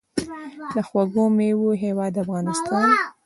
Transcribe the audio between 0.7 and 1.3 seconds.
د خوږو